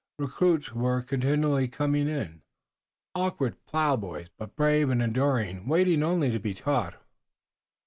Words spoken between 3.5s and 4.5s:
plowboys,